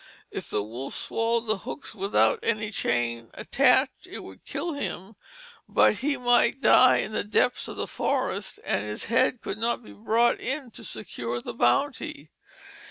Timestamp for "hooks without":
1.59-2.39